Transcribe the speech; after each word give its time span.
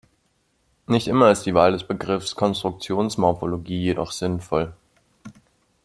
Nicht 0.87 1.07
immer 1.07 1.29
ist 1.29 1.45
die 1.45 1.53
Wahl 1.53 1.73
des 1.73 1.83
Begriffes 1.83 2.35
„Konstruktions-Morphologie“ 2.35 3.83
jedoch 3.83 4.11
sinnvoll. 4.11 4.73